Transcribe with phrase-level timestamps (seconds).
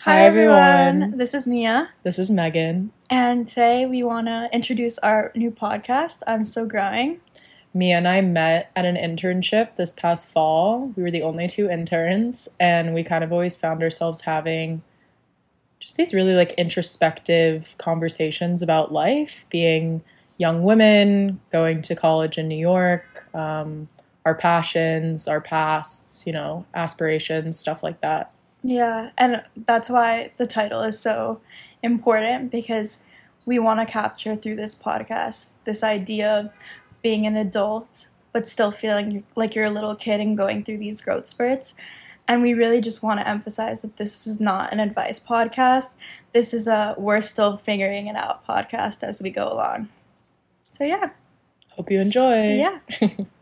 [0.00, 1.16] Hi, everyone.
[1.18, 2.90] This is Mia, This is Megan.
[3.10, 7.20] and today we want to introduce our new podcast, I'm Still Growing.
[7.74, 10.92] Mia and I met at an internship this past fall.
[10.96, 14.82] We were the only two interns, and we kind of always found ourselves having
[15.78, 20.02] just these really like introspective conversations about life, being
[20.38, 23.88] young women, going to college in New York, um,
[24.24, 28.34] our passions, our pasts, you know, aspirations, stuff like that.
[28.62, 31.40] Yeah, and that's why the title is so
[31.82, 32.98] important because
[33.46, 36.54] we want to capture through this podcast this idea of
[37.02, 41.00] being an adult but still feeling like you're a little kid and going through these
[41.00, 41.74] growth spurts.
[42.28, 45.96] And we really just want to emphasize that this is not an advice podcast.
[46.32, 49.88] This is a we're still figuring it out podcast as we go along.
[50.70, 51.10] So, yeah.
[51.70, 52.54] Hope you enjoy.
[52.54, 52.78] Yeah.